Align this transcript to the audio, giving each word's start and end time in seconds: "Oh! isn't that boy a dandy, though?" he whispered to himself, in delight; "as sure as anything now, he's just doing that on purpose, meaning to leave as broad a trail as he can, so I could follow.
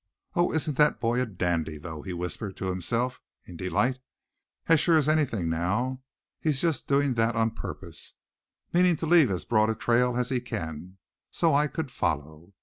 "Oh! 0.33 0.51
isn't 0.51 0.77
that 0.77 0.99
boy 0.99 1.21
a 1.21 1.27
dandy, 1.27 1.77
though?" 1.77 2.01
he 2.01 2.11
whispered 2.11 2.57
to 2.57 2.65
himself, 2.71 3.21
in 3.45 3.55
delight; 3.55 3.99
"as 4.65 4.79
sure 4.79 4.97
as 4.97 5.07
anything 5.07 5.47
now, 5.47 6.01
he's 6.39 6.59
just 6.59 6.87
doing 6.87 7.13
that 7.13 7.35
on 7.35 7.51
purpose, 7.51 8.15
meaning 8.73 8.95
to 8.95 9.05
leave 9.05 9.29
as 9.29 9.45
broad 9.45 9.69
a 9.69 9.75
trail 9.75 10.17
as 10.17 10.29
he 10.29 10.41
can, 10.41 10.97
so 11.29 11.53
I 11.53 11.67
could 11.67 11.91
follow. 11.91 12.55